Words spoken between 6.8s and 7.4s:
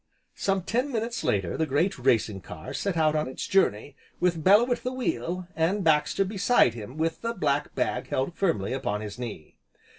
with the